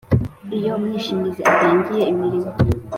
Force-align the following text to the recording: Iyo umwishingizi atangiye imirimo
Iyo 0.57 0.71
umwishingizi 0.77 1.41
atangiye 1.51 2.03
imirimo 2.11 2.49